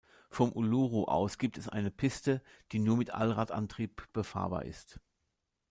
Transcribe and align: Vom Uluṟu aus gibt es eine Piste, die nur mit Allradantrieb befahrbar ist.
Vom 0.31 0.51
Uluṟu 0.51 1.05
aus 1.05 1.37
gibt 1.37 1.59
es 1.59 1.69
eine 1.69 1.91
Piste, 1.91 2.41
die 2.71 2.79
nur 2.79 2.97
mit 2.97 3.11
Allradantrieb 3.13 4.11
befahrbar 4.13 4.65
ist. 4.65 4.99